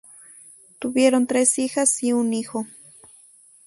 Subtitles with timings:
[0.79, 2.65] Tuvieron tres hijas y un hijo.